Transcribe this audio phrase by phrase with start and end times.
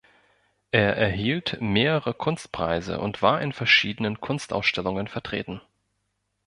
[0.71, 5.61] Er erhielt mehrere Kunstpreise und war in verschiedenen Kunstausstellungen vertreten.